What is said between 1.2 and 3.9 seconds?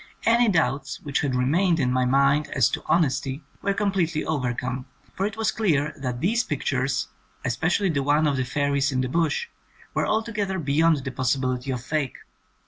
had remained in my mind as to honesty were